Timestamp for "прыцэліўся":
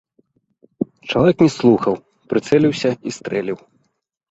2.33-2.89